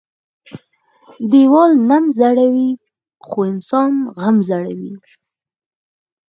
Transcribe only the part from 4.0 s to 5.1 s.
غم زړوى.